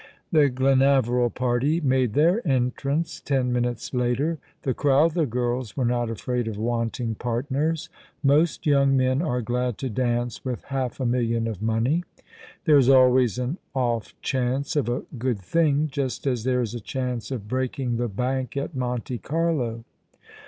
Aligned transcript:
The 0.31 0.49
Glenaveril 0.49 1.29
party 1.35 1.79
made 1.79 2.13
their 2.15 2.41
entrance 2.47 3.19
ten 3.21 3.53
minutes 3.53 3.93
later. 3.93 4.39
The 4.63 4.73
Crowther 4.73 5.27
girls 5.27 5.77
were 5.77 5.85
not 5.85 6.09
afraid 6.09 6.47
of 6.47 6.57
wanting 6.57 7.13
partners. 7.13 7.87
Most 8.23 8.65
young 8.65 8.97
men 8.97 9.21
are 9.21 9.43
glad 9.43 9.77
to 9.77 9.91
dance 9.91 10.43
with 10.43 10.63
half 10.63 10.99
a 10.99 11.05
million 11.05 11.45
of 11.47 11.61
money. 11.61 12.03
There 12.65 12.79
is 12.79 12.89
always 12.89 13.37
an 13.37 13.59
off 13.75 14.19
chance 14.23 14.75
of 14.75 14.89
a 14.89 15.03
good 15.19 15.37
thing, 15.39 15.87
just 15.87 16.25
as 16.25 16.45
there 16.45 16.61
is 16.63 16.73
a 16.73 16.79
chance 16.79 17.29
of 17.29 17.47
breaking 17.47 17.97
the 17.97 18.07
bank 18.09 18.57
at 18.57 18.73
Monte 18.73 19.19
Carlo. 19.19 19.83